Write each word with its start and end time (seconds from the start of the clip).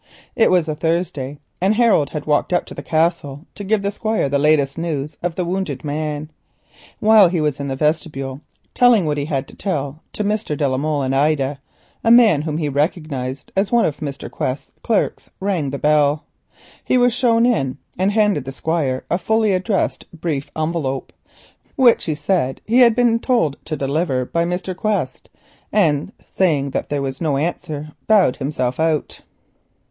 It 0.35 0.49
was 0.49 0.67
a 0.67 0.73
Thursday, 0.73 1.37
and 1.61 1.75
Harold 1.75 2.09
had 2.09 2.25
walked 2.25 2.53
up 2.53 2.65
to 2.65 2.73
the 2.73 2.81
Castle 2.81 3.45
to 3.53 3.63
give 3.63 3.83
the 3.83 3.91
Squire 3.91 4.27
the 4.29 4.39
latest 4.39 4.75
news 4.75 5.13
of 5.21 5.35
the 5.35 5.45
wounded 5.45 5.83
man. 5.83 6.31
Whilst 6.99 7.31
he 7.33 7.39
was 7.39 7.59
in 7.59 7.67
the 7.67 7.75
vestibule 7.75 8.41
saying 8.75 9.05
what 9.05 9.19
he 9.19 9.25
had 9.25 9.47
to 9.47 9.53
say 9.55 9.99
to 10.13 10.23
Mr. 10.23 10.57
de 10.57 10.67
la 10.67 10.77
Molle 10.77 11.03
and 11.03 11.15
Ida, 11.15 11.59
a 12.03 12.09
man 12.09 12.15
rung 12.15 12.15
the 12.15 12.39
bell, 12.39 12.45
whom 12.45 12.57
he 12.57 12.67
recognised 12.69 13.51
as 13.55 13.71
one 13.71 13.85
of 13.85 13.97
Mr. 13.97 14.27
Quest's 14.27 14.71
clerks. 14.81 15.29
He 16.83 16.97
was 16.97 17.13
shown 17.13 17.45
in, 17.45 17.77
and 17.95 18.11
handed 18.11 18.45
the 18.45 18.51
Squire 18.51 19.03
a 19.11 19.19
fully 19.19 19.53
addressed 19.53 20.07
brief 20.11 20.49
envelope, 20.57 21.13
which, 21.75 22.05
he 22.05 22.15
said, 22.15 22.59
he 22.65 22.79
had 22.79 22.95
been 22.95 23.19
told 23.19 23.55
to 23.65 23.77
deliver 23.77 24.25
by 24.25 24.45
Mr. 24.45 24.75
Quest, 24.75 25.29
and 25.71 26.11
adding 26.39 26.71
that 26.71 26.89
there 26.89 27.03
was 27.03 27.21
no 27.21 27.37
answer 27.37 27.89
bowed 28.07 28.37
himself 28.37 28.79
out. 28.79 29.21